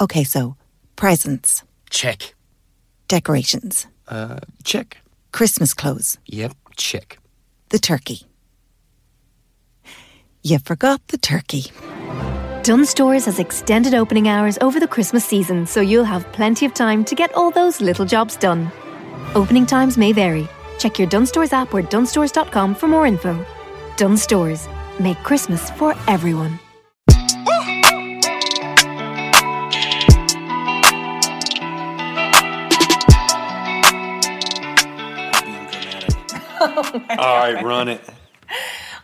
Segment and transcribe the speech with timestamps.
[0.00, 0.56] Okay, so
[0.96, 2.34] presents, Check.
[3.08, 4.98] decorations, Uh, check.
[5.32, 7.18] Christmas clothes, Yep, check.
[7.70, 8.26] the turkey.
[10.42, 11.64] You forgot the turkey.
[12.62, 16.74] Dunnes Stores has extended opening hours over the Christmas season, so you'll have plenty of
[16.74, 18.70] time to get all those little jobs done.
[19.34, 20.48] Opening times may vary.
[20.78, 23.44] Check your Dunnes Stores app or dunnesstores.com for more info.
[23.96, 24.68] Dunnes Stores.
[25.00, 26.58] Make Christmas for everyone.
[36.66, 37.18] Dramatic.
[37.18, 38.00] All right, run it.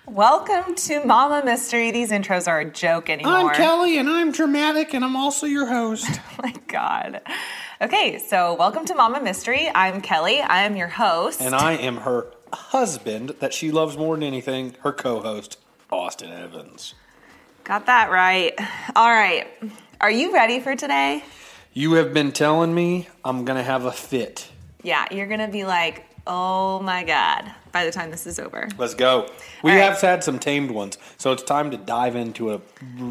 [0.06, 1.90] Welcome to Mama Mystery.
[1.90, 3.32] These intros are a joke anymore.
[3.32, 6.08] I'm Kelly, and I'm dramatic, and I'm also your host.
[6.32, 7.20] Oh my God.
[7.80, 9.70] Okay, so welcome to Mama Mystery.
[9.72, 10.40] I'm Kelly.
[10.40, 11.40] I am your host.
[11.40, 15.58] And I am her husband that she loves more than anything, her co host,
[15.90, 16.94] Austin Evans.
[17.62, 18.54] Got that right.
[18.96, 19.46] All right.
[20.00, 21.22] Are you ready for today?
[21.74, 24.50] You have been telling me I'm going to have a fit.
[24.82, 28.68] Yeah, you're going to be like, oh my God, by the time this is over.
[28.78, 29.28] Let's go.
[29.62, 29.84] We All right.
[29.84, 32.60] have had some tamed ones, so it's time to dive into a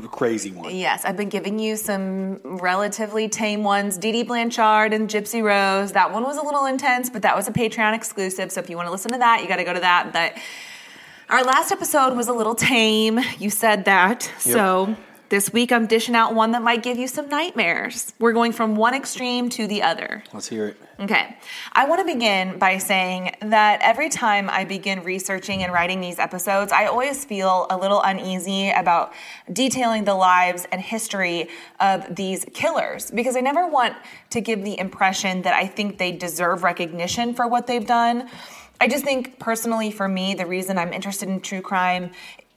[0.09, 0.75] crazy one.
[0.75, 3.97] Yes, I've been giving you some relatively tame ones.
[3.97, 5.91] Dee Dee Blanchard and Gypsy Rose.
[5.93, 8.51] That one was a little intense, but that was a Patreon exclusive.
[8.51, 10.11] So if you want to listen to that, you got to go to that.
[10.13, 10.37] But
[11.29, 13.19] our last episode was a little tame.
[13.39, 14.29] You said that.
[14.39, 14.95] So
[15.31, 18.13] this week I'm dishing out one that might give you some nightmares.
[18.19, 20.23] We're going from one extreme to the other.
[20.33, 20.77] Let's hear it.
[20.99, 21.37] Okay.
[21.71, 26.19] I want to begin by saying that every time I begin researching and writing these
[26.19, 29.13] episodes, I always feel a little uneasy about
[29.51, 31.47] detailing the lives and history
[31.79, 33.95] of these killers because I never want
[34.31, 38.29] to give the impression that I think they deserve recognition for what they've done.
[38.81, 42.09] I just think personally for me, the reason I'm interested in true crime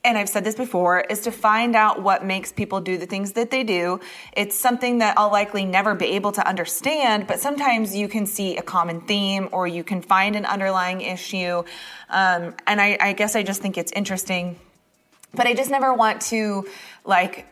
[0.05, 3.33] and I've said this before, is to find out what makes people do the things
[3.33, 3.99] that they do.
[4.33, 8.55] It's something that I'll likely never be able to understand, but sometimes you can see
[8.55, 11.63] a common theme or you can find an underlying issue.
[12.09, 14.57] Um, and I, I guess I just think it's interesting.
[15.33, 16.67] But I just never want to,
[17.03, 17.47] like,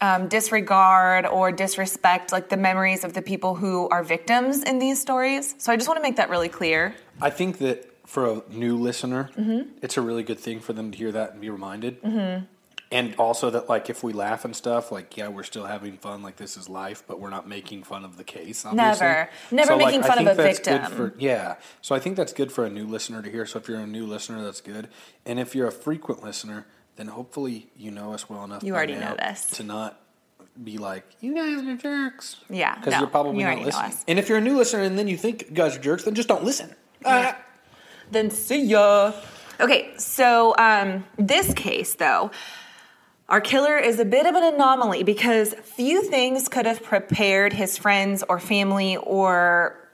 [0.00, 5.00] um, disregard or disrespect like the memories of the people who are victims in these
[5.00, 5.54] stories.
[5.58, 6.94] So I just want to make that really clear.
[7.20, 9.76] I think that for a new listener, Mm-hmm.
[9.82, 12.02] it's a really good thing for them to hear that and be reminded.
[12.02, 12.44] Mm-hmm.
[12.90, 16.22] And also that, like, if we laugh and stuff, like, yeah, we're still having fun,
[16.22, 18.64] like, this is life, but we're not making fun of the case.
[18.64, 19.06] Obviously.
[19.06, 19.30] Never.
[19.50, 20.96] Never like, making I fun of a that's good victim.
[20.96, 21.56] For, yeah.
[21.82, 23.44] So I think that's good for a new listener to hear.
[23.44, 24.88] So if you're a new listener, that's good.
[25.26, 26.66] And if you're a frequent listener,
[26.96, 28.62] then hopefully you know us well enough.
[28.62, 29.44] You already know this.
[29.58, 30.00] To not
[30.64, 32.36] be like, you guys are jerks.
[32.48, 33.92] Yeah, Because no, you're probably you not listening.
[34.08, 36.14] And if you're a new listener and then you think you guys are jerks, then
[36.14, 36.74] just don't listen.
[37.04, 37.36] Ah.
[38.10, 39.12] Then see ya.
[39.60, 42.30] Okay, so um, this case, though,
[43.28, 47.76] our killer is a bit of an anomaly because few things could have prepared his
[47.76, 49.88] friends or family or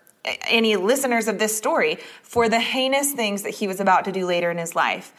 [0.47, 4.27] any listeners of this story for the heinous things that he was about to do
[4.27, 5.13] later in his life.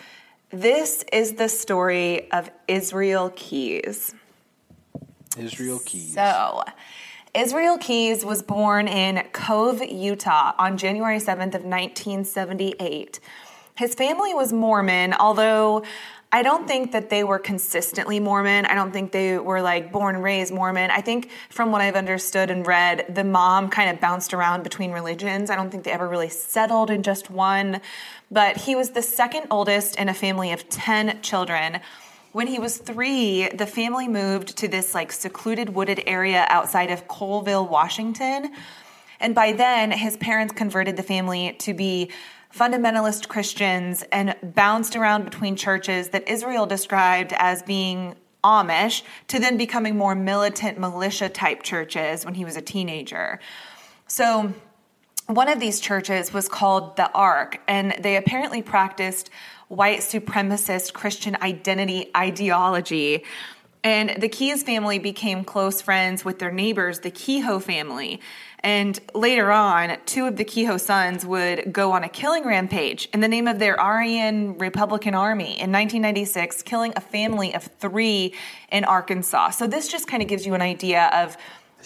[0.50, 4.14] This is the story of Israel Keyes.
[5.38, 6.14] Israel Keyes.
[6.14, 6.64] So,
[7.36, 13.20] Israel Keyes was born in Cove, Utah on January 7th of 1978.
[13.76, 15.84] His family was Mormon, although
[16.32, 18.66] I don't think that they were consistently Mormon.
[18.66, 20.92] I don't think they were like born and raised Mormon.
[20.92, 24.92] I think from what I've understood and read, the mom kind of bounced around between
[24.92, 25.50] religions.
[25.50, 27.82] I don't think they ever really settled in just one.
[28.32, 31.82] But he was the second oldest in a family of 10 children.
[32.36, 37.08] When he was three, the family moved to this like secluded wooded area outside of
[37.08, 38.52] Colville, Washington.
[39.22, 42.12] And by then, his parents converted the family to be
[42.54, 49.56] fundamentalist Christians and bounced around between churches that Israel described as being Amish to then
[49.56, 53.40] becoming more militant militia type churches when he was a teenager.
[54.08, 54.54] So,
[55.28, 59.32] one of these churches was called the Ark, and they apparently practiced
[59.68, 63.24] white supremacist Christian identity ideology.
[63.84, 68.20] And the Keyes family became close friends with their neighbors, the Kehoe family.
[68.62, 73.20] And later on, two of the Kehoe sons would go on a killing rampage in
[73.20, 78.34] the name of their Aryan Republican Army in 1996, killing a family of three
[78.72, 79.52] in Arkansas.
[79.52, 81.38] So this just kind of gives you an idea of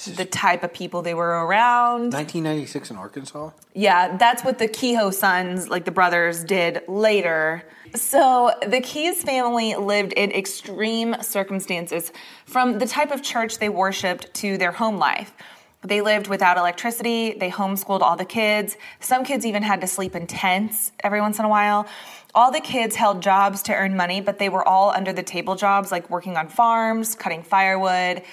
[0.05, 2.13] the type of people they were around.
[2.13, 3.51] 1996 in Arkansas?
[3.73, 7.63] Yeah, that's what the Kehoe sons, like the brothers, did later.
[7.95, 12.11] So the Keyes family lived in extreme circumstances
[12.45, 15.33] from the type of church they worshiped to their home life.
[15.81, 18.75] They lived without electricity, they homeschooled all the kids.
[18.99, 21.87] Some kids even had to sleep in tents every once in a while.
[22.35, 25.55] All the kids held jobs to earn money, but they were all under the table
[25.55, 28.23] jobs like working on farms, cutting firewood,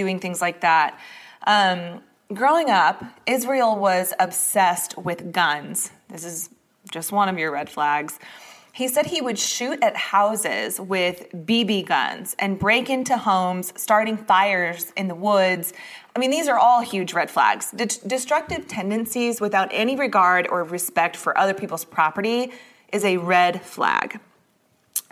[0.00, 0.98] doing things like that.
[1.46, 2.00] Um,
[2.32, 5.90] growing up, Israel was obsessed with guns.
[6.08, 6.48] This is
[6.90, 8.18] just one of your red flags.
[8.72, 14.16] He said he would shoot at houses with BB guns and break into homes, starting
[14.16, 15.74] fires in the woods.
[16.16, 17.70] I mean, these are all huge red flags.
[17.72, 22.52] De- destructive tendencies without any regard or respect for other people's property
[22.90, 24.18] is a red flag.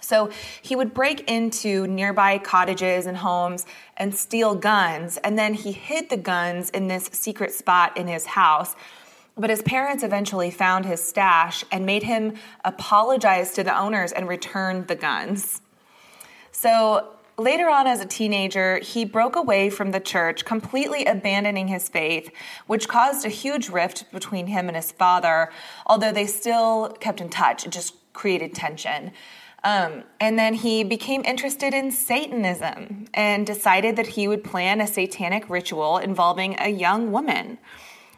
[0.00, 0.30] So
[0.62, 3.66] he would break into nearby cottages and homes
[3.96, 8.26] and steal guns, and then he hid the guns in this secret spot in his
[8.26, 8.76] house.
[9.36, 12.34] But his parents eventually found his stash and made him
[12.64, 15.60] apologize to the owners and return the guns.
[16.50, 21.88] So later on, as a teenager, he broke away from the church, completely abandoning his
[21.88, 22.30] faith,
[22.66, 25.50] which caused a huge rift between him and his father,
[25.86, 27.64] although they still kept in touch.
[27.64, 29.12] It just created tension.
[29.64, 34.86] Um, and then he became interested in Satanism and decided that he would plan a
[34.86, 37.58] satanic ritual involving a young woman.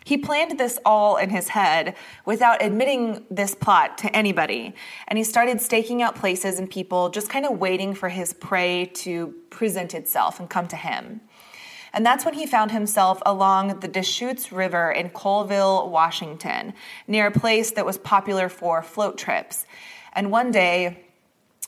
[0.05, 1.95] He planned this all in his head
[2.25, 4.75] without admitting this plot to anybody.
[5.09, 8.87] And he started staking out places and people, just kind of waiting for his prey
[8.95, 11.21] to present itself and come to him.
[11.93, 16.75] And that's when he found himself along the Deschutes River in Colville, Washington,
[17.07, 19.67] near a place that was popular for float trips.
[20.13, 21.05] And one day,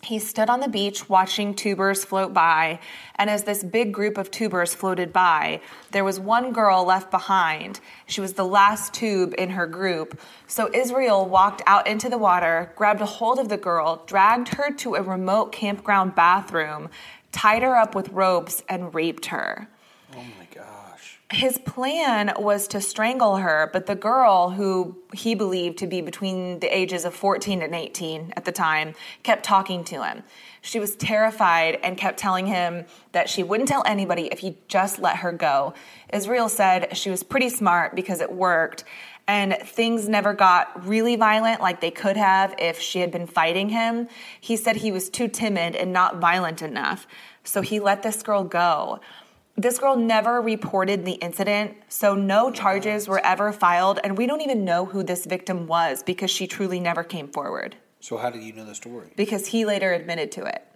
[0.02, 2.80] he stood on the beach watching tubers float by,
[3.14, 5.60] and as this big group of tubers floated by,
[5.92, 7.78] there was one girl left behind.
[8.06, 10.20] She was the last tube in her group.
[10.48, 14.72] So Israel walked out into the water, grabbed a hold of the girl, dragged her
[14.72, 16.90] to a remote campground bathroom,
[17.30, 19.68] tied her up with ropes, and raped her.
[20.14, 21.18] Oh my gosh.
[21.30, 26.60] His plan was to strangle her, but the girl, who he believed to be between
[26.60, 30.24] the ages of 14 and 18 at the time, kept talking to him.
[30.60, 34.98] She was terrified and kept telling him that she wouldn't tell anybody if he just
[34.98, 35.72] let her go.
[36.12, 38.84] Israel said she was pretty smart because it worked,
[39.26, 43.70] and things never got really violent like they could have if she had been fighting
[43.70, 44.08] him.
[44.40, 47.06] He said he was too timid and not violent enough,
[47.42, 49.00] so he let this girl go.
[49.62, 54.40] This girl never reported the incident, so no charges were ever filed, and we don't
[54.40, 57.76] even know who this victim was because she truly never came forward.
[58.00, 59.12] So how did you know the story?
[59.14, 60.66] Because he later admitted to it.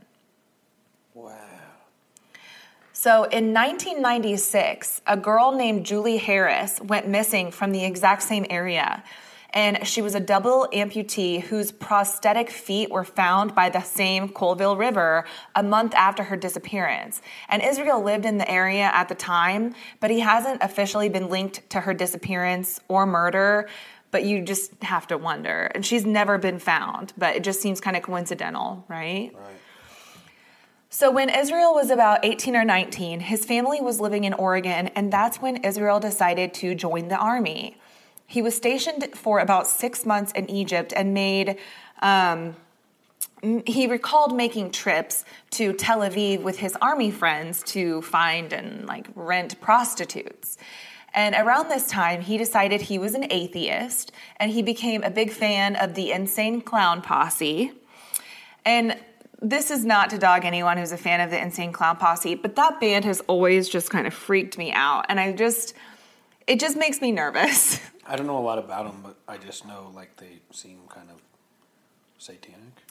[1.14, 1.32] Wow.
[2.92, 9.02] So in 1996, a girl named Julie Harris went missing from the exact same area.
[9.56, 14.76] And she was a double amputee whose prosthetic feet were found by the same Colville
[14.76, 15.24] River
[15.54, 17.22] a month after her disappearance.
[17.48, 21.70] And Israel lived in the area at the time, but he hasn't officially been linked
[21.70, 23.70] to her disappearance or murder.
[24.10, 25.70] But you just have to wonder.
[25.74, 29.32] And she's never been found, but it just seems kind of coincidental, right?
[29.34, 29.56] Right.
[30.90, 35.12] So, when Israel was about 18 or 19, his family was living in Oregon, and
[35.12, 37.78] that's when Israel decided to join the army.
[38.26, 41.58] He was stationed for about six months in Egypt and made,
[42.02, 42.56] um,
[43.66, 49.08] he recalled making trips to Tel Aviv with his army friends to find and like
[49.14, 50.58] rent prostitutes.
[51.14, 55.30] And around this time, he decided he was an atheist and he became a big
[55.30, 57.72] fan of the Insane Clown Posse.
[58.66, 58.96] And
[59.40, 62.56] this is not to dog anyone who's a fan of the Insane Clown Posse, but
[62.56, 65.06] that band has always just kind of freaked me out.
[65.08, 65.74] And I just,
[66.46, 67.80] it just makes me nervous.
[68.06, 71.10] I don't know a lot about them, but I just know like they seem kind
[71.10, 71.20] of
[72.18, 72.82] satanic.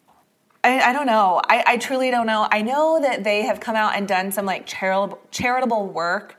[0.64, 1.42] I, I don't know.
[1.48, 2.48] I, I truly don't know.
[2.50, 6.38] I know that they have come out and done some like charitable charitable work,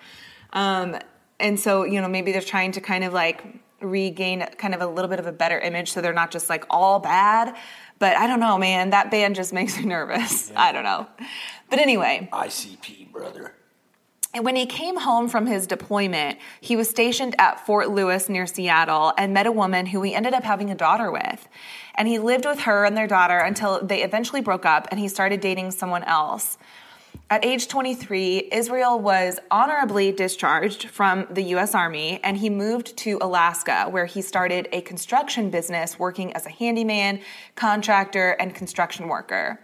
[0.53, 0.97] um,
[1.39, 3.45] and so you know maybe they're trying to kind of like
[3.81, 6.65] regain kind of a little bit of a better image, so they're not just like
[6.69, 7.57] all bad.
[7.99, 8.91] But I don't know, man.
[8.91, 10.53] That band just makes me nervous.
[10.55, 11.07] I don't know.
[11.71, 13.55] But anyway, ICP, brother.
[14.35, 18.47] And when he came home from his deployment, he was stationed at Fort Lewis near
[18.47, 21.49] Seattle and met a woman who he ended up having a daughter with.
[21.95, 25.09] And he lived with her and their daughter until they eventually broke up and he
[25.09, 26.59] started dating someone else.
[27.29, 33.19] At age 23, Israel was honorably discharged from the US Army and he moved to
[33.21, 37.21] Alaska, where he started a construction business working as a handyman,
[37.57, 39.59] contractor, and construction worker.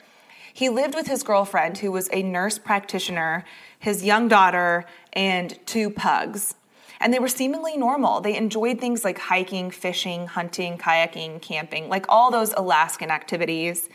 [0.53, 3.45] He lived with his girlfriend, who was a nurse practitioner,
[3.79, 6.55] his young daughter, and two pugs.
[7.01, 8.21] And they were seemingly normal.
[8.21, 13.89] They enjoyed things like hiking, fishing, hunting, kayaking, camping, like all those Alaskan activities.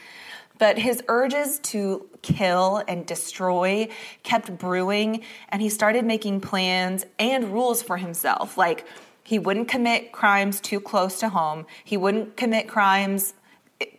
[0.60, 3.90] But his urges to kill and destroy
[4.24, 8.58] kept brewing, and he started making plans and rules for himself.
[8.58, 8.86] Like,
[9.24, 13.34] he wouldn't commit crimes too close to home, he wouldn't commit crimes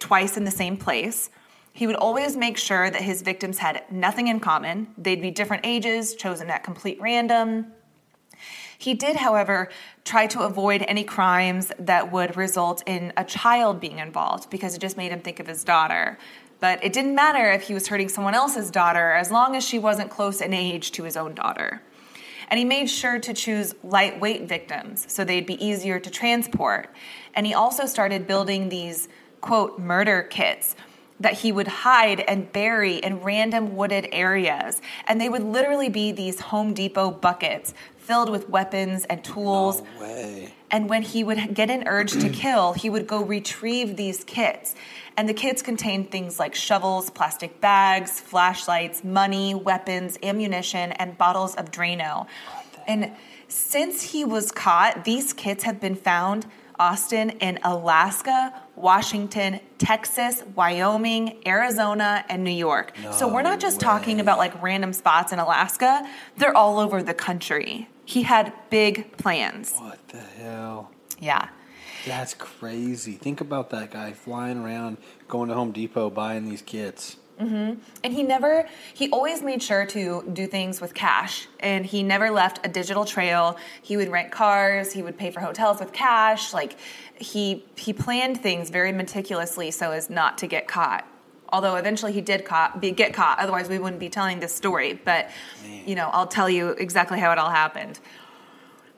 [0.00, 1.30] twice in the same place.
[1.78, 4.88] He would always make sure that his victims had nothing in common.
[4.98, 7.66] They'd be different ages, chosen at complete random.
[8.76, 9.68] He did, however,
[10.04, 14.80] try to avoid any crimes that would result in a child being involved because it
[14.80, 16.18] just made him think of his daughter.
[16.58, 19.78] But it didn't matter if he was hurting someone else's daughter as long as she
[19.78, 21.80] wasn't close in age to his own daughter.
[22.48, 26.92] And he made sure to choose lightweight victims so they'd be easier to transport.
[27.34, 29.08] And he also started building these,
[29.40, 30.74] quote, murder kits
[31.20, 34.80] that he would hide and bury in random wooded areas.
[35.06, 39.82] And they would literally be these Home Depot buckets filled with weapons and tools.
[39.82, 40.54] No way.
[40.70, 44.74] And when he would get an urge to kill, he would go retrieve these kits.
[45.16, 51.54] And the kits contained things like shovels, plastic bags, flashlights, money, weapons, ammunition, and bottles
[51.56, 52.26] of Drano.
[52.86, 53.12] And
[53.48, 56.46] since he was caught, these kits have been found
[56.78, 62.92] Austin in Alaska, Washington, Texas, Wyoming, Arizona, and New York.
[63.12, 67.14] so we're not just talking about like random spots in Alaska, they're all over the
[67.14, 67.88] country.
[68.04, 69.74] He had big plans.
[69.76, 70.90] What the hell?
[71.20, 71.48] Yeah.
[72.06, 73.12] That's crazy.
[73.12, 77.16] Think about that guy flying around, going to Home Depot, buying these kits.
[77.40, 77.80] Mm-hmm.
[78.02, 81.46] And he never, he always made sure to do things with cash.
[81.60, 83.56] And he never left a digital trail.
[83.80, 86.52] He would rent cars, he would pay for hotels with cash.
[86.52, 86.76] Like
[87.16, 91.06] he he planned things very meticulously so as not to get caught.
[91.50, 95.00] Although eventually he did caught, be, get caught, otherwise we wouldn't be telling this story.
[95.02, 95.30] But
[95.86, 98.00] you know, I'll tell you exactly how it all happened.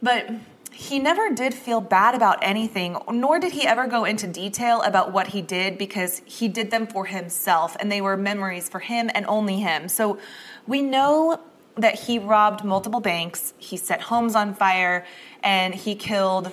[0.02, 0.30] But
[0.72, 5.12] he never did feel bad about anything, nor did he ever go into detail about
[5.12, 9.10] what he did because he did them for himself and they were memories for him
[9.14, 9.88] and only him.
[9.88, 10.18] So
[10.66, 11.40] we know
[11.76, 15.04] that he robbed multiple banks, he set homes on fire,
[15.42, 16.52] and he killed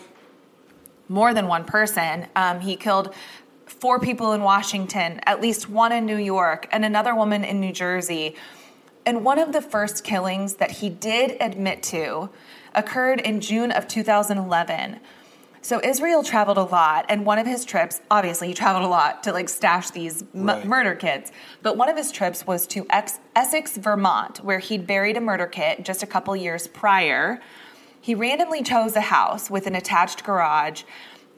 [1.10, 2.28] more than one person.
[2.36, 3.14] Um, he killed
[3.66, 7.72] four people in Washington, at least one in New York, and another woman in New
[7.72, 8.36] Jersey.
[9.06, 12.30] And one of the first killings that he did admit to
[12.78, 15.00] occurred in June of 2011.
[15.62, 19.24] So Israel traveled a lot, and one of his trips, obviously, he traveled a lot
[19.24, 20.64] to like stash these m- Right.
[20.66, 21.32] murder kits.
[21.62, 25.48] But one of his trips was to Ex- Essex, Vermont, where he'd buried a murder
[25.48, 27.42] kit just a couple years prior.
[28.00, 30.84] He randomly chose a house with an attached garage,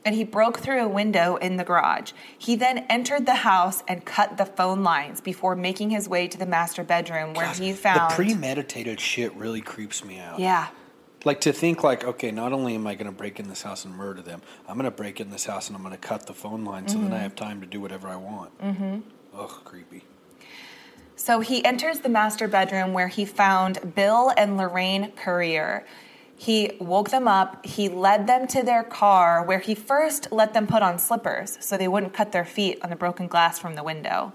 [0.04, 2.12] and he broke through a window in the garage.
[2.38, 6.38] He then entered the house and cut the phone lines before making his way to
[6.38, 10.38] the master bedroom, where he found the premeditated shit really creeps me out.
[10.38, 10.68] yeah.
[11.24, 13.84] Like to think like, okay, not only am I going to break in this house
[13.84, 16.26] and murder them, I'm going to break in this house and I'm going to cut
[16.26, 17.10] the phone line so Mm-hmm.
[17.10, 18.58] then I have time to do whatever I want.
[18.58, 18.98] Mm-hmm.
[19.34, 20.04] Ugh, creepy.
[21.16, 25.84] So he enters the master bedroom where he found Bill and Lorraine Currier.
[26.34, 27.66] He woke them up.
[27.66, 31.76] He led them to their car where he first let them put on slippers so
[31.76, 34.32] they wouldn't cut their feet on the broken glass from the window.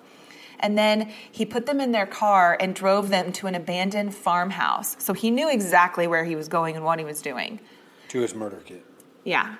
[0.66, 4.96] And then he put them in their car and drove them to an abandoned farmhouse.
[4.98, 7.60] So he knew exactly where he was going and what he was doing.
[8.08, 8.84] To his murder kit.
[9.24, 9.58] Yeah.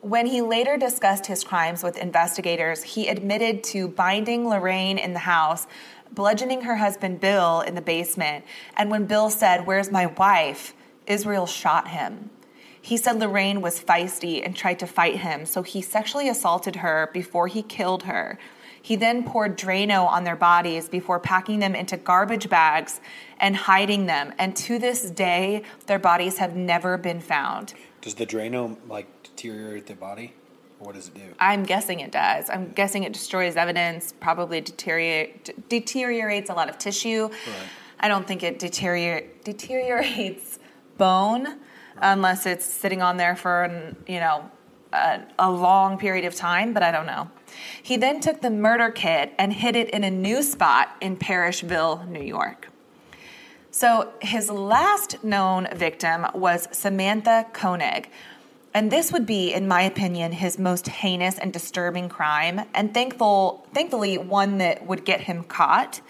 [0.00, 5.18] When he later discussed his crimes with investigators, he admitted to binding Lorraine in the
[5.18, 5.66] house,
[6.10, 10.72] bludgeoning her husband Bill in the basement, and when Bill said, Where's my wife?
[11.06, 12.30] Israel shot him.
[12.80, 17.10] He said Lorraine was feisty and tried to fight him, so he sexually assaulted her
[17.12, 18.38] before he killed her.
[18.86, 23.00] He then poured Drano on their bodies before packing them into garbage bags
[23.40, 24.32] and hiding them.
[24.38, 27.74] And to this day, their bodies have never been found.
[28.00, 30.34] Does the Drano like deteriorate the body?
[30.78, 31.34] Or what does it do?
[31.40, 32.48] I'm guessing it does.
[32.48, 37.28] I'm guessing it destroys evidence, probably deteriorate, d- deteriorates a lot of tissue.
[37.98, 40.60] I don't think it deteriorate, deteriorates
[40.96, 41.58] bone
[41.96, 44.48] unless it's sitting on there for an, you know
[44.92, 47.30] a, a long period of time, but I don't know.
[47.82, 52.06] He then took the murder kit and hid it in a new spot in Parishville,
[52.08, 52.68] New York.
[53.70, 58.08] So his last known victim was Samantha Koenig.
[58.72, 63.66] And this would be, in my opinion, his most heinous and disturbing crime, and thankful,
[63.72, 66.00] thankfully, one that would get him caught.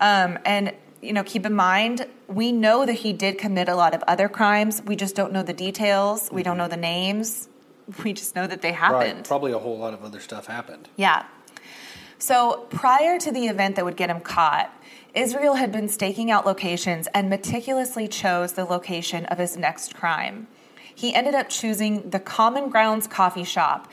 [0.00, 3.94] Um, and you know, keep in mind, we know that he did commit a lot
[3.94, 4.82] of other crimes.
[4.84, 6.30] We just don't know the details.
[6.32, 7.48] We don't know the names.
[8.02, 9.16] We just know that they happened.
[9.16, 9.24] Right.
[9.24, 10.88] Probably a whole lot of other stuff happened.
[10.96, 11.24] Yeah.
[12.18, 14.72] So prior to the event that would get him caught,
[15.14, 20.48] Israel had been staking out locations and meticulously chose the location of his next crime.
[20.94, 23.90] He ended up choosing the Common Grounds coffee shop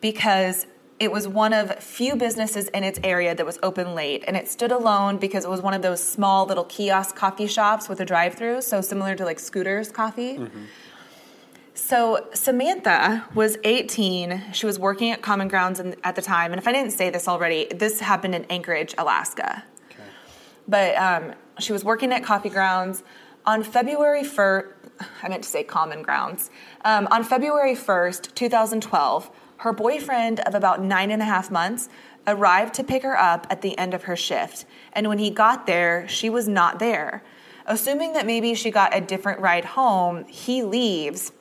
[0.00, 0.66] because
[1.00, 4.48] it was one of few businesses in its area that was open late and it
[4.48, 8.04] stood alone because it was one of those small little kiosk coffee shops with a
[8.04, 10.64] drive-through so similar to like scooters coffee mm-hmm.
[11.74, 14.52] So Samantha was 18.
[14.52, 16.52] She was working at Common Grounds in, at the time.
[16.52, 19.64] And if I didn't say this already, this happened in Anchorage, Alaska.
[20.66, 23.02] But um, she was working at Coffee Grounds.
[23.44, 24.72] On February 1st,
[25.22, 26.50] I meant to say common grounds.
[26.84, 31.88] Um, on February 1st, 2012, her boyfriend of about nine and a half months
[32.26, 34.64] arrived to pick her up at the end of her shift.
[34.92, 37.22] And when he got there, she was not there.
[37.66, 41.32] Assuming that maybe she got a different ride home, he leaves.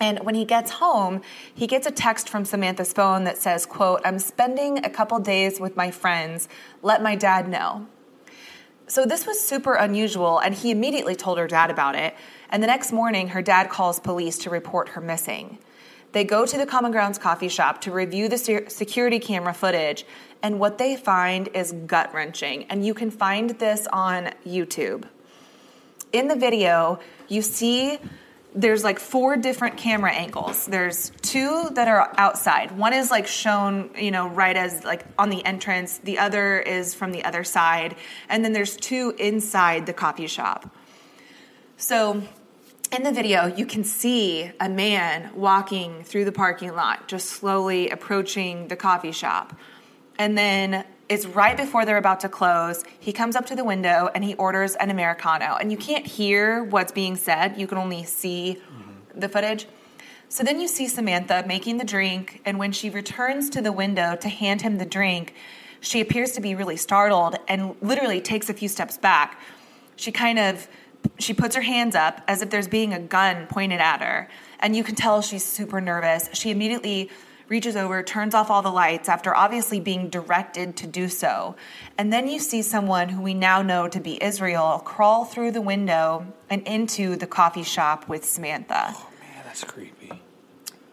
[0.00, 1.20] And when he gets home,
[1.54, 5.60] he gets a text from Samantha's phone that says, quote, I'm spending a couple days
[5.60, 6.48] with my friends.
[6.82, 7.86] Let my dad know.
[8.86, 12.14] So this was super unusual, and he immediately told her dad about it.
[12.48, 15.58] And the next morning, her dad calls police to report her missing.
[16.12, 20.04] They go to the Common Grounds coffee shop to review the security camera footage,
[20.42, 22.64] and what they find is gut wrenching.
[22.64, 25.04] And you can find this on YouTube.
[26.12, 28.00] In the video, you see
[28.54, 30.66] there's like four different camera angles.
[30.66, 32.72] There's two that are outside.
[32.72, 35.98] One is like shown, you know, right as like on the entrance.
[35.98, 37.96] The other is from the other side.
[38.28, 40.74] And then there's two inside the coffee shop.
[41.76, 42.22] So
[42.92, 47.88] in the video, you can see a man walking through the parking lot, just slowly
[47.90, 49.56] approaching the coffee shop.
[50.18, 52.84] And then it's right before they're about to close.
[53.00, 55.56] He comes up to the window and he orders an Americano.
[55.60, 59.20] And you can't hear what's being said, you can only see mm-hmm.
[59.20, 59.66] the footage.
[60.28, 64.14] So then you see Samantha making the drink, and when she returns to the window
[64.14, 65.34] to hand him the drink,
[65.80, 69.40] she appears to be really startled and literally takes a few steps back.
[69.96, 70.68] She kind of
[71.18, 74.28] she puts her hands up as if there's being a gun pointed at her,
[74.60, 76.30] and you can tell she's super nervous.
[76.32, 77.10] She immediately
[77.50, 81.56] reaches over, turns off all the lights after obviously being directed to do so.
[81.98, 85.60] And then you see someone who we now know to be Israel crawl through the
[85.60, 88.94] window and into the coffee shop with Samantha.
[88.94, 90.22] Oh man, that's creepy.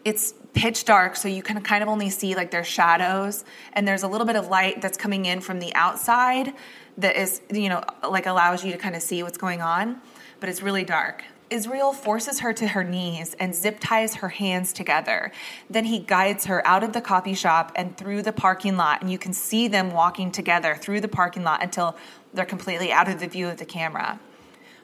[0.04, 4.02] It's pitch dark, so you can kind of only see like their shadows, and there's
[4.02, 6.52] a little bit of light that's coming in from the outside
[6.96, 10.00] that is, you know, like allows you to kind of see what's going on,
[10.40, 11.22] but it's really dark.
[11.50, 15.32] Israel forces her to her knees and zip ties her hands together.
[15.68, 19.10] Then he guides her out of the coffee shop and through the parking lot, and
[19.10, 21.96] you can see them walking together through the parking lot until
[22.34, 24.20] they're completely out of the view of the camera.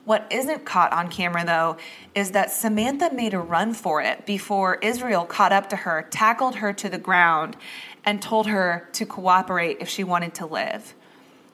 [0.05, 1.79] What isn't caught on camera, though,
[2.15, 6.57] is that Samantha made a run for it before Israel caught up to her, tackled
[6.57, 7.57] her to the ground,
[8.05, 10.95] and told her to cooperate if she wanted to live.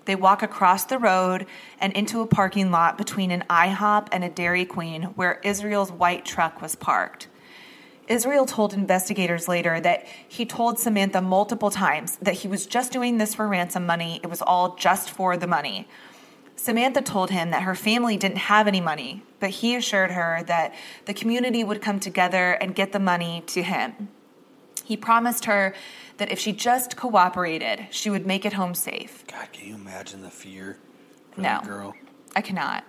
[0.05, 1.47] They walk across the road
[1.81, 6.25] and into a parking lot between an IHOP and a Dairy Queen where Israel's white
[6.25, 7.29] truck was parked.
[8.09, 13.19] Israel told investigators later that he told Samantha multiple times that he was just doing
[13.19, 15.87] this for ransom money, it was all just for the money.
[16.57, 20.75] Samantha told him that her family didn't have any money, but he assured her that
[21.07, 24.09] the community would come together and get the money to him.
[24.91, 25.73] He promised her
[26.17, 29.25] that if she just cooperated, she would make it home safe.
[29.29, 30.79] God, can you imagine the fear
[31.31, 31.95] for no, that girl?
[32.35, 32.83] I cannot.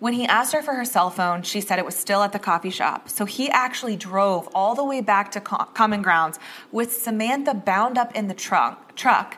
[0.00, 2.40] When he asked her for her cell phone, she said it was still at the
[2.40, 3.08] coffee shop.
[3.08, 6.40] So he actually drove all the way back to Common Grounds
[6.72, 9.36] with Samantha bound up in the trunk, truck.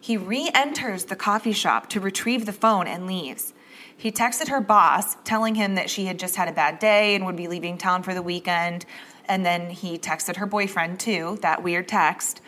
[0.00, 3.52] He re enters the coffee shop to retrieve the phone and leaves.
[3.94, 7.26] He texted her boss, telling him that she had just had a bad day and
[7.26, 8.86] would be leaving town for the weekend.
[9.30, 12.40] And then he texted her boyfriend too, that weird text.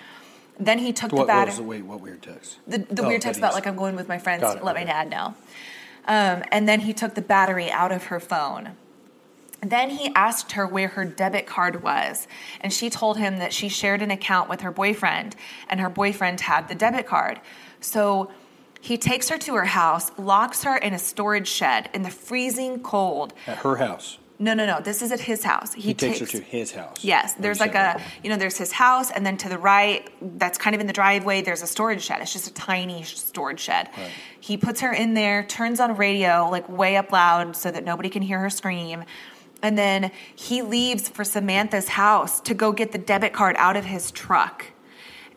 [0.58, 1.54] Then he took what, the battery.
[1.54, 2.58] What wait, what weird text?
[2.66, 4.42] The, the oh, weird text about like I'm going with my friends.
[4.42, 4.84] It, let okay.
[4.84, 5.34] my dad know.
[6.06, 8.72] Um, and then he took the battery out of her phone.
[9.60, 12.26] Then he asked her where her debit card was,
[12.60, 15.36] and she told him that she shared an account with her boyfriend,
[15.68, 17.40] and her boyfriend had the debit card.
[17.78, 18.32] So
[18.80, 22.80] he takes her to her house, locks her in a storage shed in the freezing
[22.80, 23.34] cold.
[23.46, 24.18] At her house.
[24.42, 24.80] No, no, no.
[24.80, 25.72] This is at his house.
[25.72, 27.04] He, takes, her to his house.
[27.04, 30.58] Yes, there's like a, you know, there's his house, and then to the right, that's
[30.58, 32.20] kind of in the driveway, there's a storage shed.
[32.20, 33.88] It's just a tiny storage shed.
[33.96, 34.10] Right.
[34.40, 38.08] He puts her in there, turns on radio, like way up loud so that nobody
[38.08, 39.04] can hear her scream.
[39.62, 43.84] And then he leaves for Samantha's house to go get the debit card out of
[43.84, 44.66] his truck.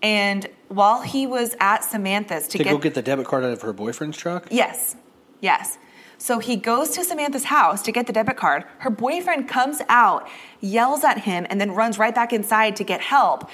[0.01, 3.51] And while he was at Samantha's to, To get go get the debit card out
[3.51, 4.47] of her boyfriend's truck?
[4.49, 4.95] Yes.
[5.41, 5.77] Yes.
[6.25, 8.63] So he goes to Samantha's house to get the debit card.
[8.79, 10.27] Her boyfriend comes out,
[10.59, 13.47] yells at him, and then runs right back inside to get help.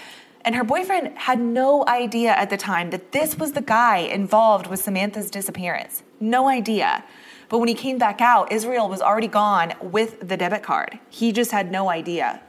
[0.45, 4.67] And her boyfriend had no idea at the time that this was the guy involved
[4.67, 6.03] with Samantha's disappearance.
[6.21, 7.03] No idea.
[7.49, 10.97] But when he came back out, Israel was already gone with the debit card.
[11.09, 12.41] He just had no idea.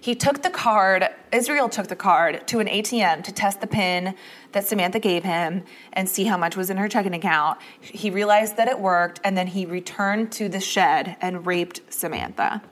[0.00, 4.16] He took the card, Israel took the card to an ATM to test the PIN
[4.52, 7.58] that Samantha gave him and see how much was in her checking account.
[7.80, 12.62] He realized that it worked, and then he returned to the shed and raped Samantha.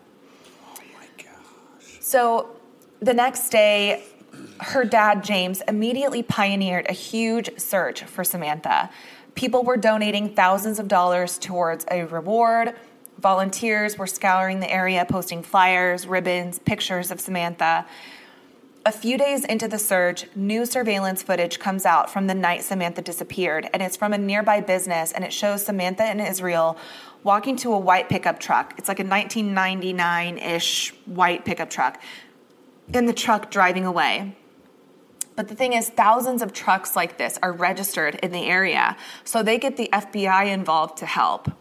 [0.66, 1.98] Oh my gosh.
[2.00, 2.56] So
[3.00, 4.04] the next day,
[4.60, 8.90] her dad, James, immediately pioneered a huge search for Samantha.
[9.34, 12.74] People were donating thousands of dollars towards a reward.
[13.18, 17.86] Volunteers were scouring the area, posting flyers, ribbons, pictures of Samantha.
[18.88, 23.02] A few days into the search, new surveillance footage comes out from the night Samantha
[23.02, 26.78] disappeared, and it's from a nearby business, and it shows Samantha and Israel
[27.22, 28.72] walking to a white pickup truck.
[28.78, 32.00] It's like a 1999 ish white pickup truck,
[32.94, 34.34] and the truck driving away.
[35.36, 39.42] But the thing is, thousands of trucks like this are registered in the area, so
[39.42, 41.52] they get the FBI involved to help.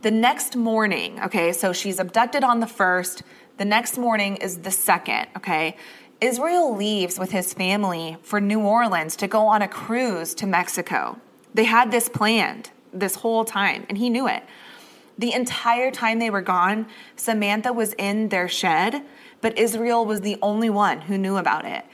[0.00, 3.22] The next morning, okay, so she's abducted on the first,
[3.58, 5.76] the next morning is the second, okay?
[6.22, 11.18] Israel leaves with his family for New Orleans to go on a cruise to Mexico.
[11.52, 14.44] They had this planned this whole time, and he knew it.
[15.18, 19.02] The entire time they were gone, Samantha was in their shed,
[19.40, 21.84] but Israel was the only one who knew about it.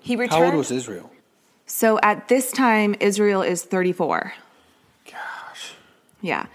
[0.00, 0.42] He returned.
[0.42, 1.10] How old was Israel?
[1.66, 4.34] So at this time, Israel is 34.
[5.06, 5.74] Gosh.
[6.20, 6.46] Yeah.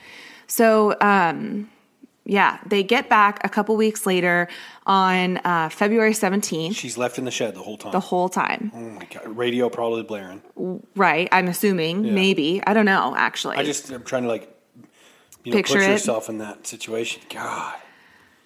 [0.47, 1.69] So, um,
[2.25, 4.47] yeah, they get back a couple weeks later
[4.85, 7.91] on uh, February 17th, She's left in the shed the whole time.
[7.91, 8.71] the whole time.
[8.75, 9.37] oh my god.
[9.37, 10.41] Radio probably blaring.
[10.95, 11.29] Right.
[11.31, 12.61] I'm assuming, maybe.
[12.65, 13.57] I don't know, actually.
[13.57, 14.51] I just I'm trying to like
[15.43, 15.89] you know, Picture put it.
[15.91, 17.21] yourself in that situation.
[17.29, 17.75] God.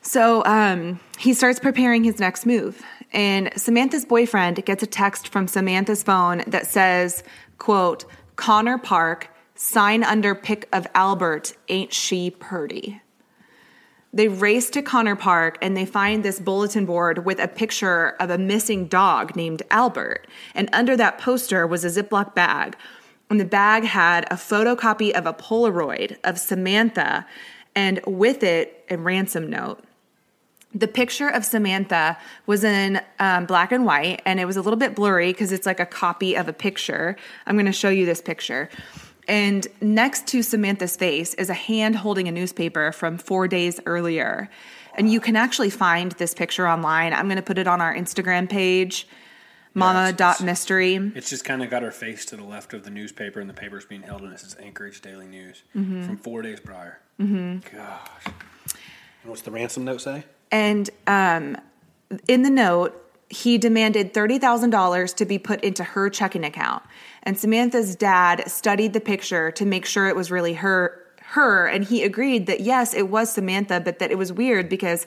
[0.01, 2.81] So um, he starts preparing his next move.
[3.11, 7.23] And Samantha's boyfriend gets a text from Samantha's phone that says,
[7.57, 13.01] quote, Connor Park, sign under pick of Albert, ain't she purty?
[14.11, 18.29] They race to Connor Park and they find this bulletin board with a picture of
[18.29, 20.27] a missing dog named Albert.
[20.55, 22.75] And under that poster was a Ziploc bag.
[23.29, 27.27] And the bag had a photocopy of a Polaroid of Samantha
[27.75, 29.83] and with it a ransom note.
[30.73, 34.77] The picture of Samantha was in um, black and white, and it was a little
[34.77, 37.15] bit blurry because it's like a copy of a picture.
[37.47, 38.69] I'm going to show you this picture.
[39.29, 44.49] And next to Samantha's face is a hand holding a newspaper from four days earlier.
[44.95, 47.13] And you can actually find this picture online.
[47.13, 49.07] I'm going to put it on our Instagram page,
[49.75, 50.95] mama.mystery.
[51.15, 53.53] It's just kind of got her face to the left of the newspaper, and the
[53.53, 56.03] paper's being held, and it says Anchorage Daily News Mm-hmm.
[56.03, 56.99] from four days prior.
[57.19, 57.77] Mm-hmm.
[57.77, 58.25] Gosh.
[58.25, 60.23] And what's the ransom note say?
[60.51, 61.55] And um,
[62.27, 62.95] in the note,
[63.29, 66.81] he demanded $30,000 to be put into her checking account.
[67.23, 71.83] And Samantha's dad studied the picture to make sure it was really her her and
[71.83, 75.05] he agreed that yes, it was Samantha, but that it was weird because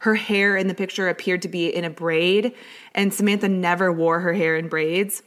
[0.00, 2.54] her hair in the picture appeared to be in a braid
[2.94, 5.22] and Samantha never wore her hair in braids.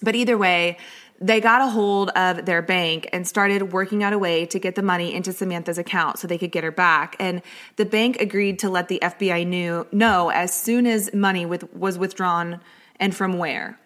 [0.00, 0.78] But either way,
[1.20, 4.76] they got a hold of their bank and started working out a way to get
[4.76, 7.16] the money into Samantha's account so they could get her back.
[7.18, 7.42] And
[7.76, 11.98] the bank agreed to let the FBI knew, know as soon as money with, was
[11.98, 12.60] withdrawn
[13.00, 13.78] and from where.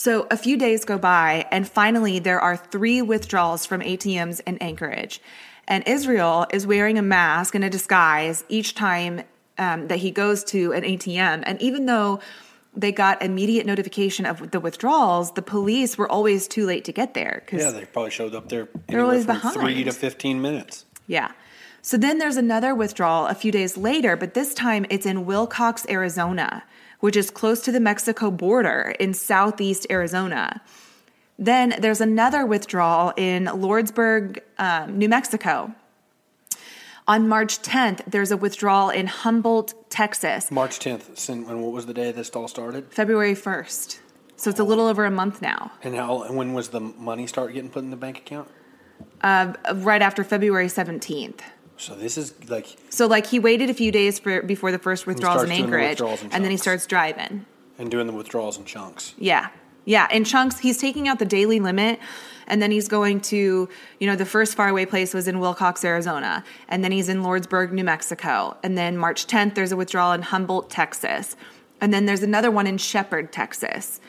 [0.00, 4.56] So a few days go by, and finally, there are three withdrawals from ATMs in
[4.56, 5.20] Anchorage.
[5.68, 9.24] And Israel is wearing a mask and a disguise each time
[9.58, 11.42] um, that he goes to an ATM.
[11.44, 12.20] And even though
[12.74, 17.12] they got immediate notification of the withdrawals, the police were always too late to get
[17.12, 17.42] there.
[17.46, 19.52] 'cause- Yeah, they probably showed up there They're always behind.
[19.54, 20.86] three to fifteen minutes.
[21.08, 21.32] Yeah.
[21.82, 25.84] So then there's another withdrawal a few days later, but this time it's in Willcox,
[25.90, 26.62] Arizona,
[27.00, 30.60] which is close to the Mexico border in southeast Arizona.
[31.38, 35.74] Then there's another withdrawal in Lordsburg, um, New Mexico.
[37.08, 41.28] On March 10th, there's a withdrawal in Humboldt, Texas, March tenth.
[41.28, 42.92] And what was the day this all started?
[42.92, 43.98] February 1st.
[44.36, 46.22] So it's a little over a month now, And how?
[46.22, 48.48] And when was the money start getting put in the bank account?
[49.22, 51.40] uh, right after February 17th.
[51.80, 55.06] So this is like So like he waited a few days for before the first
[55.06, 57.46] withdrawals in doing the Anchorage, withdrawals in and then he starts driving.
[57.78, 59.14] and doing the withdrawals in chunks.
[59.16, 59.48] Yeah,
[59.86, 60.58] yeah, in chunks.
[60.58, 61.98] He's taking out the daily limit,
[62.46, 63.66] and then he's going to
[63.98, 67.72] you know the first faraway place was in Willcox, Arizona, and then he's in Lordsburg,
[67.72, 71.34] New Mexico, and then March 10th there's a withdrawal in Humboldt, Texas,
[71.80, 74.00] and then there's another one in Shepherd, Texas.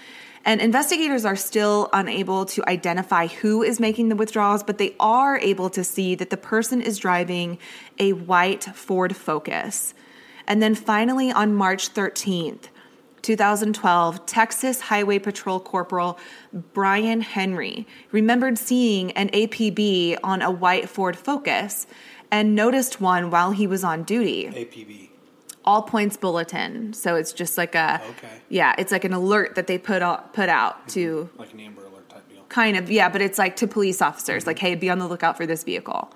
[0.44, 5.38] And investigators are still unable to identify who is making the withdrawals, but they are
[5.38, 7.60] able to see that the person is driving
[8.00, 9.94] a white Ford Focus.
[10.48, 12.70] And then finally, on March 13th,
[13.22, 16.18] 2012, Texas Highway Patrol Corporal
[16.74, 21.86] Brian Henry remembered seeing an APB on a white Ford Focus
[22.32, 25.11] and noticed one while he was on duty APB.
[25.66, 26.94] All points bulletin.
[26.94, 28.28] So it's just like a Okay.
[28.50, 30.90] yeah, it's like an alert that they put out, put out mm-hmm.
[30.90, 32.44] to Like an Amber Alert type deal.
[32.50, 35.38] kind of yeah, but it's like to police officers like hey, be on the lookout
[35.38, 36.12] for this vehicle.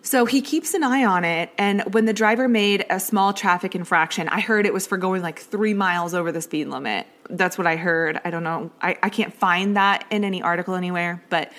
[0.00, 3.74] So he keeps an eye on it, and when the driver made a small traffic
[3.74, 7.06] infraction, I heard it was for going like three miles over the speed limit.
[7.28, 8.20] That's what I heard.
[8.24, 8.70] I don't know.
[8.80, 11.22] I, I can't find that in any article anywhere.
[11.28, 11.52] But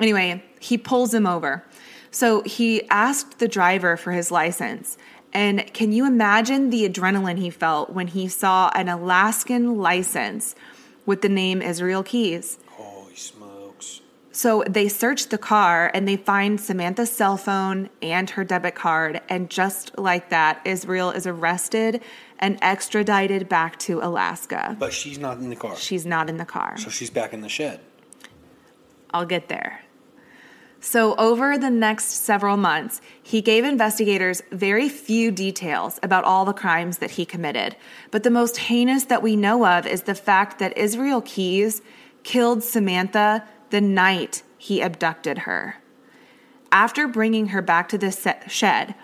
[0.00, 1.62] anyway, he pulls him over.
[2.10, 4.96] So he asked the driver for his license.
[5.34, 10.54] And can you imagine the adrenaline he felt when he saw an Alaskan license
[11.04, 12.58] with the name Israel Keyes?
[12.68, 14.00] Holy smokes.
[14.30, 19.20] So they search the car and they find Samantha's cell phone and her debit card.
[19.28, 22.00] And just like that, Israel is arrested
[22.38, 24.76] and extradited back to Alaska.
[24.78, 25.76] But she's not in the car.
[25.76, 26.76] She's not in the car.
[26.78, 27.80] so she's back in the shed.
[29.10, 29.83] I'll get there.
[30.86, 36.52] So, over the next several months, he gave investigators very few details about all the
[36.52, 37.74] crimes that he committed.
[38.10, 41.80] But the most heinous that we know of is the fact that Israel Keyes
[42.22, 45.76] killed Samantha the night he abducted her.
[46.70, 48.12] After bringing her back to the
[48.46, 48.94] shed,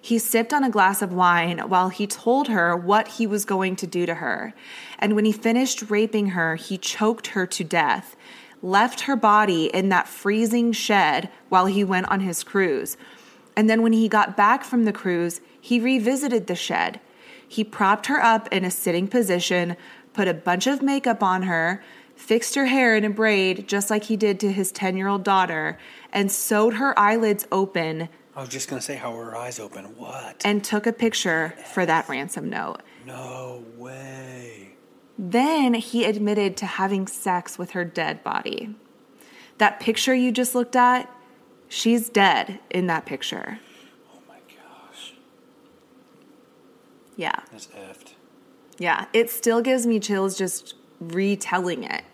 [0.00, 3.76] he sipped on a glass of wine while he told her what he was going
[3.76, 4.54] to do to her.
[4.98, 8.16] And when he finished raping her, he choked her to death,
[8.62, 12.96] left her body in that freezing shed while he went on his cruise.
[13.56, 17.00] And then when he got back from the cruise, he revisited the shed.
[17.46, 19.76] He propped her up in a sitting position,
[20.12, 21.82] put a bunch of makeup on her,
[22.14, 25.24] fixed her hair in a braid just like he did to his 10 year old
[25.24, 25.78] daughter,
[26.12, 29.84] and sewed her eyelids open I was just gonna say how were her eyes open.
[29.96, 30.42] What?
[30.44, 32.82] and took a picture for that ransom note.
[33.04, 34.67] no way.
[35.18, 38.76] Then he admitted to having sex with her dead body.
[39.58, 41.12] That picture you just looked at,
[41.66, 43.58] she's dead in that picture.
[44.14, 45.14] Oh my gosh.
[47.16, 47.40] Yeah.
[47.50, 48.12] That's effed.
[48.78, 49.06] Yeah.
[49.12, 52.04] It still gives me chills just retelling it.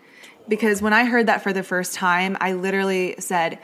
[0.47, 3.59] Because when I heard that for the first time, I literally said,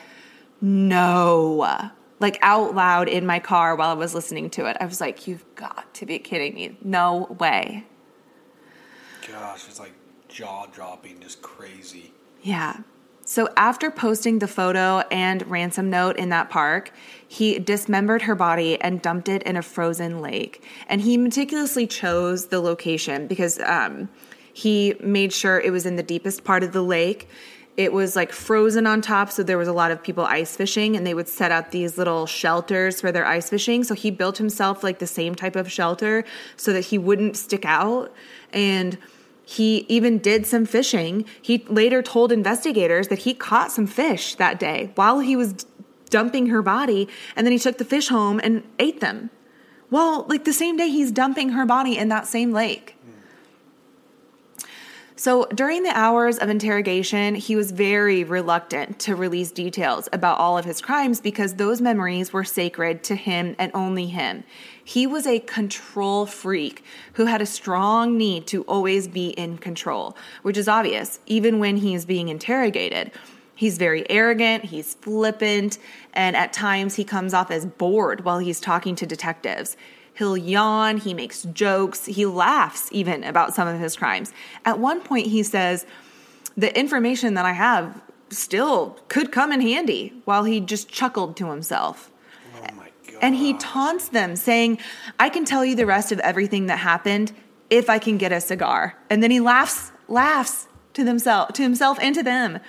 [0.62, 1.90] no.
[2.20, 4.78] Like out loud in my car while I was listening to it.
[4.80, 6.78] I was like, you've got to be kidding me.
[6.84, 7.86] No way.
[9.28, 9.94] Gosh, it's like
[10.28, 12.14] jaw dropping, just crazy.
[12.42, 12.78] Yeah.
[13.24, 16.92] So after posting the photo and ransom note in that park,
[17.28, 20.64] he dismembered her body and dumped it in a frozen lake.
[20.88, 24.10] And he meticulously chose the location because um,
[24.54, 27.30] he made sure it was in the deepest part of the lake.
[27.78, 30.96] It was like frozen on top, so there was a lot of people ice fishing,
[30.96, 33.84] and they would set up these little shelters for their ice fishing.
[33.84, 36.26] So he built himself like the same type of shelter
[36.58, 38.14] so that he wouldn't stick out.
[38.52, 38.98] And
[39.46, 41.26] he even did some fishing.
[41.42, 45.66] He later told investigators that he caught some fish that day while he was
[46.10, 49.30] dumping her body, and then he took the fish home and ate them.
[49.90, 52.96] Well, like the same day he's dumping her body in that same lake.
[55.22, 60.58] So during the hours of interrogation, he was very reluctant to release details about all
[60.58, 64.44] of his crimes because those memories were sacred to him and only him.
[64.84, 70.18] He was a control freak who had a strong need to always be in control,
[70.42, 73.12] which is obvious even when he is being interrogated.
[73.54, 75.78] He's very arrogant, he's flippant,
[76.16, 79.78] and at times he comes off as bored while he's talking to detectives.
[80.22, 84.32] He'll yawn, he makes jokes, he laughs even about some of his crimes.
[84.66, 85.88] At one point, he says,
[86.56, 91.50] The information that I have still could come in handy, while he just chuckled to
[91.50, 92.12] himself.
[92.56, 93.18] Oh my god.
[93.20, 94.78] And he taunts them, saying,
[95.20, 97.32] I can tell you the rest of everything that happened
[97.72, 98.96] if I can get a cigar.
[99.10, 102.60] And then he laughs, laughs to himself, to himself and to them.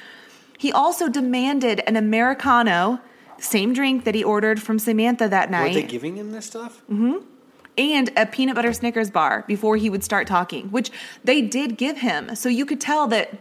[0.56, 3.00] He also demanded an Americano,
[3.36, 5.74] same drink that he ordered from Samantha that night.
[5.74, 6.80] Were they giving him this stuff?
[6.90, 7.26] Mm-hmm.
[7.78, 10.90] And a peanut butter Snickers bar before he would start talking, which
[11.24, 12.34] they did give him.
[12.36, 13.38] So you could tell that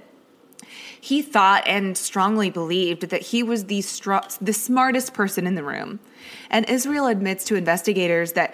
[1.00, 5.64] he thought and strongly believed that he was the, str- the smartest person in the
[5.64, 6.00] room.
[6.50, 8.54] And Israel admits to investigators that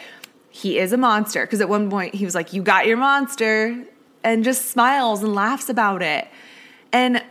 [0.50, 3.86] he is a monster because at one point he was like, You got your monster,
[4.24, 6.28] and just smiles and laughs about it.
[6.92, 7.24] And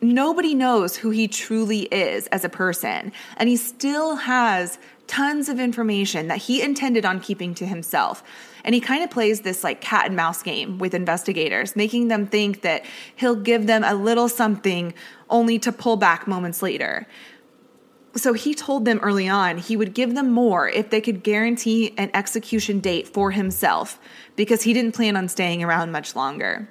[0.00, 3.12] nobody knows who he truly is as a person.
[3.36, 4.78] And he still has
[5.12, 8.24] tons of information that he intended on keeping to himself.
[8.64, 12.26] And he kind of plays this like cat and mouse game with investigators, making them
[12.26, 14.94] think that he'll give them a little something
[15.28, 17.06] only to pull back moments later.
[18.16, 21.92] So he told them early on he would give them more if they could guarantee
[21.98, 23.98] an execution date for himself
[24.34, 26.70] because he didn't plan on staying around much longer.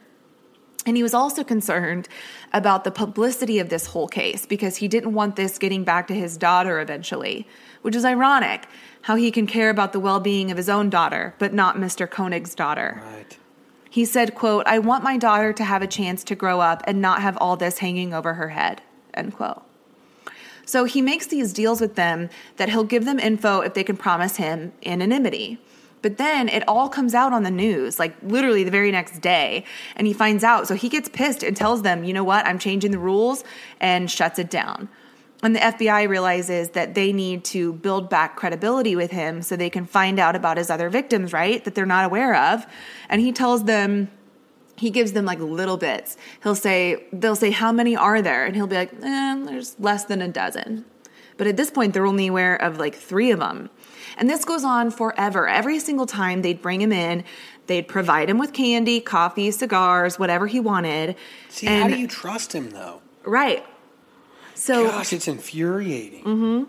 [0.86, 2.08] And he was also concerned
[2.54, 6.16] about the publicity of this whole case because he didn't want this getting back to
[6.16, 7.48] his daughter eventually,
[7.84, 8.68] which is ironic
[9.04, 12.08] how he can care about the well-being of his own daughter but not Mr.
[12.08, 13.02] Koenig's daughter.
[13.04, 13.38] Right.
[13.90, 17.02] He said, quote, I want my daughter to have a chance to grow up and
[17.02, 18.82] not have all this hanging over her head,
[19.14, 19.64] end quote.
[20.66, 23.98] So he makes these deals with them that he'll give them info if they can
[23.98, 25.60] promise him anonymity.
[26.02, 29.66] But then it all comes out on the news, like literally the very next day,
[29.96, 30.68] and he finds out.
[30.68, 33.44] So he gets pissed and tells them, you know what, I'm changing the rules
[33.80, 34.90] and shuts it down.
[35.44, 39.72] And the FBI realizes that they need to build back credibility with him so they
[39.72, 41.64] can find out about his other victims, right?
[41.64, 42.66] That they're not aware of.
[43.10, 44.10] And he tells them,
[44.78, 46.16] he gives them like little bits.
[46.44, 48.46] He'll say, they'll say, How many are there?
[48.46, 50.86] And he'll be like, eh, There's less than a dozen.
[51.38, 53.70] But at this point, they're only aware of like three of them.
[54.18, 55.48] And this goes on forever.
[55.48, 57.24] Every single time they'd bring him in,
[57.68, 61.16] they'd provide him with candy, coffee, cigars, whatever he wanted.
[61.50, 63.02] See, how do you trust him though?
[63.24, 63.66] Right.
[64.56, 66.24] So Gosh, it's infuriating.
[66.24, 66.64] Mm-hmm.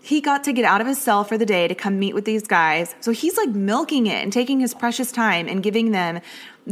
[0.00, 2.24] he got to get out of his cell for the day to come meet with
[2.24, 2.94] these guys.
[3.00, 6.20] So he's like milking it and taking his precious time and giving them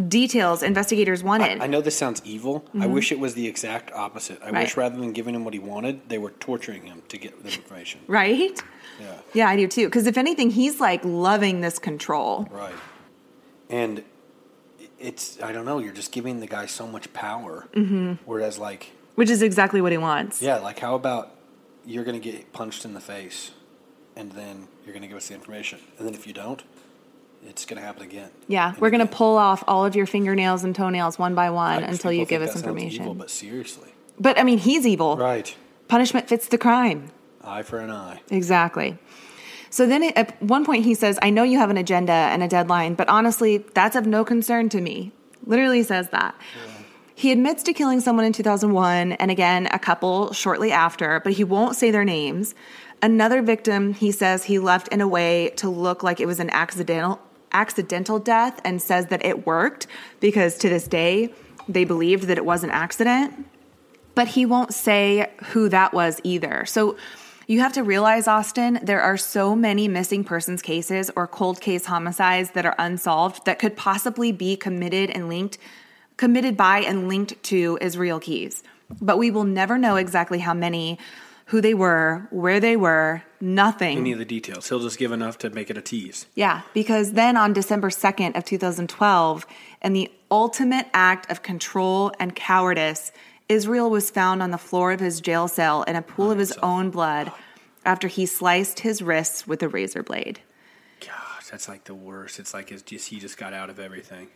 [0.08, 1.60] details investigators wanted.
[1.60, 2.64] I, I know this sounds evil.
[2.80, 4.40] I wish it was the exact opposite.
[4.42, 4.62] I Right.
[4.64, 7.50] wish rather than giving him what he wanted, they were torturing him to get the
[7.52, 8.00] information.
[8.06, 8.60] right?
[9.00, 9.14] Yeah.
[9.32, 9.86] Yeah, I do too.
[9.86, 12.46] Because if anything, he's like loving this control.
[12.50, 12.74] Right.
[13.68, 14.02] And
[14.98, 17.68] it's, I don't know, you're just giving the guy so much power.
[17.74, 18.14] Mm-hmm.
[18.24, 20.42] Whereas, like, Which is exactly what he wants.
[20.42, 21.34] yeah, like, how about
[21.86, 23.52] you're going to get punched in the face
[24.16, 25.78] and then you're going to give us the information.
[25.98, 26.62] And then if you don't,
[27.46, 28.30] it's going to happen again.
[28.48, 31.82] Yeah, And we're gonna pull off all of your fingernails and toenails one by one
[31.82, 33.02] until you give us information.
[33.04, 33.88] Evil, but seriously.
[34.18, 35.16] but I mean, he's evil.
[35.16, 35.56] Right.
[35.88, 37.10] Punishment fits the crime.
[37.42, 38.20] Eye for an eye.
[38.30, 38.98] Exactly.
[39.70, 42.48] So then at one point he says, I know you have an agenda and a
[42.48, 45.12] deadline, but honestly, that's of no concern to me.
[45.46, 46.34] Literally says that.
[47.14, 51.44] He admits to killing someone in 2001 and again a couple shortly after, but he
[51.44, 52.54] won't say their names.
[53.02, 56.50] Another victim, he says he left in a way to look like it was an
[56.50, 57.20] accidental
[57.52, 59.88] accidental death and says that it worked
[60.20, 61.34] because to this day
[61.68, 63.44] they believed that it was an accident
[64.14, 66.64] but he won't say who that was either.
[66.66, 66.96] So
[67.50, 71.84] you have to realize, Austin, there are so many missing persons cases or cold case
[71.84, 75.58] homicides that are unsolved that could possibly be committed and linked,
[76.16, 78.62] committed by and linked to Israel Keyes.
[79.00, 80.96] But we will never know exactly how many,
[81.46, 83.98] who they were, where they were, nothing.
[83.98, 84.68] Any of the details.
[84.68, 86.26] He'll just give enough to make it a tease.
[86.36, 89.44] Yeah, because then on December 2nd of 2012,
[89.82, 93.10] in the ultimate act of control and cowardice,
[93.50, 96.52] Israel was found on the floor of his jail cell in a pool of his
[96.62, 97.32] own blood
[97.84, 100.40] after he sliced his wrists with a razor blade.
[101.00, 102.38] Gosh, that's like the worst.
[102.38, 104.28] It's like it's just he just got out of everything.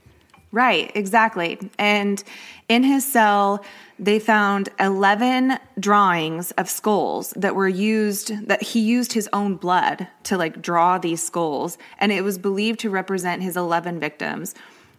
[0.50, 1.58] Right, exactly.
[1.78, 2.22] And
[2.68, 3.64] in his cell,
[4.00, 10.08] they found 11 drawings of skulls that were used, that he used his own blood
[10.24, 11.78] to like draw these skulls.
[11.98, 14.54] And it was believed to represent his 11 victims.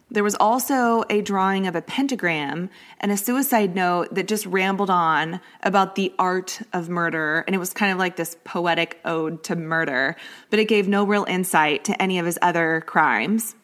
[0.08, 4.88] There was also a drawing of a pentagram and a suicide note that just rambled
[4.88, 7.42] on about the art of murder.
[7.46, 10.14] And it was kind of like this poetic ode to murder,
[10.48, 13.56] but it gave no real insight to any of his other crimes.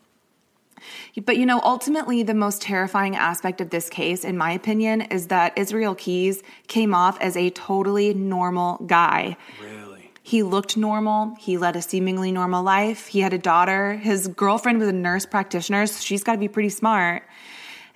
[1.24, 5.28] But you know, ultimately, the most terrifying aspect of this case, in my opinion, is
[5.28, 9.36] that Israel Keyes came off as a totally normal guy.
[9.60, 9.81] Really?
[10.22, 11.34] He looked normal.
[11.38, 13.08] He led a seemingly normal life.
[13.08, 13.94] He had a daughter.
[13.94, 17.24] His girlfriend was a nurse practitioner, so she's got to be pretty smart.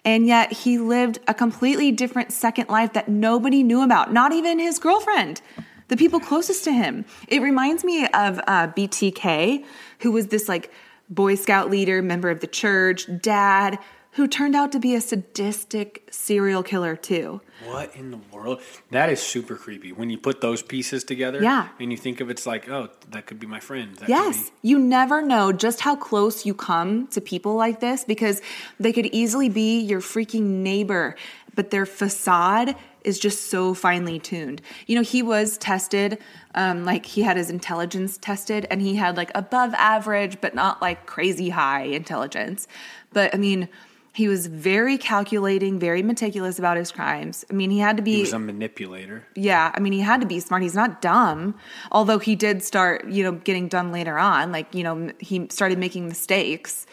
[0.05, 4.59] And yet he lived a completely different second life that nobody knew about, not even
[4.59, 5.41] his girlfriend,
[5.89, 7.05] the people closest to him.
[7.29, 9.65] It reminds me of uh, BTK,
[10.01, 10.73] who was this like
[11.09, 13.79] Boy Scout leader, member of the church, dad,
[14.16, 17.40] who turned out to be a sadistic serial killer too.
[17.64, 18.62] What in the world?
[18.90, 19.92] That is super creepy.
[19.92, 21.68] When you put those pieces together, Yeah.
[21.79, 23.94] and you think of it's like, oh, that could be my friend.
[23.96, 28.40] That Yes, you never know just how close you come to people like this because
[28.81, 31.14] they could easily be your freaking neighbor,
[31.55, 32.74] but their facade
[33.05, 34.61] is just so finely tuned.
[34.87, 36.18] You know, he was tested,
[36.55, 40.81] um, like he had his intelligence tested, and he had like above average, but not
[40.81, 42.66] like crazy high intelligence.
[43.12, 43.68] But I mean,
[44.16, 47.44] he was very calculating, very meticulous about his crimes.
[47.50, 49.26] I mean, he had to be He was a manipulator.
[49.35, 50.62] yeah, I mean, he had to be smart.
[50.62, 51.55] He's not dumb,
[51.92, 54.52] although he did start, you know, getting done later on.
[54.52, 56.87] Like, you know, he started making mistakes.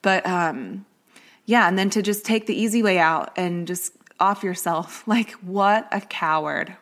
[0.00, 0.86] But um,
[1.44, 5.04] yeah, and then to just take the easy way out and just off yourself.
[5.12, 6.74] Like, what a coward.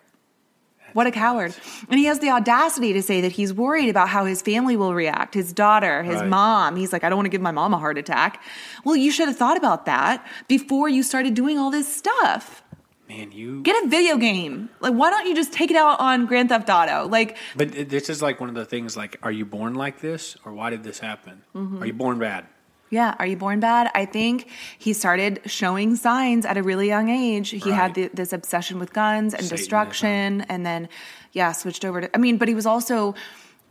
[0.92, 1.54] What a coward.
[1.88, 4.94] And he has the audacity to say that he's worried about how his family will
[4.94, 6.28] react, his daughter, his Right.
[6.28, 6.76] mom.
[6.76, 8.42] He's like, I don't want to give my mom a heart attack.
[8.84, 12.62] Well, you should have thought about that before you started doing all this stuff.
[13.08, 13.60] Man, you.
[13.62, 14.70] Get a video game.
[14.78, 17.08] Like, why don't you just take it out on Grand Theft Auto?
[17.08, 18.96] Like, But this is like one of the things.
[18.96, 21.42] Like, are you born like this, or why did this happen?
[21.54, 21.82] Mm-hmm.
[21.82, 22.46] Are you born bad?
[22.90, 23.90] Yeah, are you born bad?
[23.94, 27.50] I think he started showing signs at a really young age.
[27.50, 29.56] He had the, this obsession with guns and Satanism.
[29.56, 30.88] destruction, and then,
[31.32, 32.10] yeah, switched over to.
[32.14, 33.14] I mean, but he was also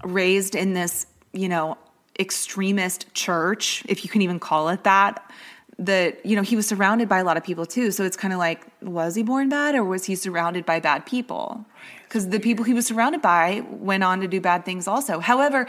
[0.03, 1.77] raised in this, you know,
[2.19, 5.31] extremist church, if you can even call it that.
[5.77, 7.91] that you know he was surrounded by a lot of people too.
[7.91, 11.05] So it's kind of like, was he born bad or was he surrounded by bad
[11.05, 11.65] people?
[12.03, 15.19] Because the people he was surrounded by went on to do bad things also.
[15.19, 15.67] However,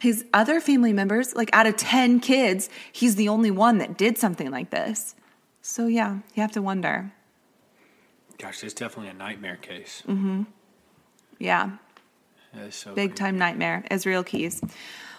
[0.00, 4.18] his other family members, like out of ten kids, he's the only one that did
[4.18, 5.14] something like this.
[5.62, 7.12] So yeah, you have to wonder.
[8.38, 10.02] Gosh, this is definitely a nightmare case.
[10.08, 10.44] Mm-hmm.
[11.38, 11.72] Yeah,
[12.70, 13.18] so big creepy.
[13.18, 13.84] time nightmare.
[13.90, 14.62] Israel Keyes.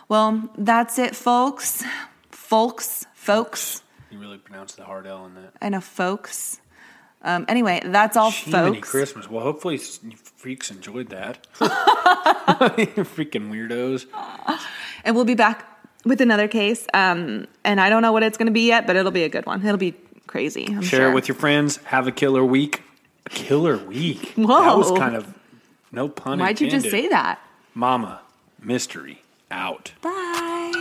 [0.10, 1.84] Well, that's it, folks.
[2.32, 3.84] Folks, folks.
[4.10, 5.54] You really pronounce the hard L in that.
[5.62, 6.61] I know, folks.
[7.24, 8.90] Um, anyway, that's all, Jiminy folks.
[8.90, 9.30] Christmas.
[9.30, 11.46] Well, hopefully you freaks enjoyed that.
[11.60, 14.06] Freaking weirdos.
[15.04, 15.68] And we'll be back
[16.04, 16.88] with another case.
[16.94, 19.30] Um, and I don't know what it's going to be yet, but it'll be a
[19.30, 19.64] good one.
[19.64, 19.94] It'll be
[20.28, 20.66] crazy.
[20.68, 21.12] I'm Share sure.
[21.12, 21.78] it with your friends.
[21.86, 22.82] Have a killer week.
[23.28, 24.34] A killer week.
[24.36, 24.78] That Whoa.
[24.78, 25.34] was kind of
[25.92, 27.40] no pun Why'd you just say that?
[27.76, 28.22] Mama,
[28.60, 29.92] mystery, out.
[30.02, 30.72] Bye.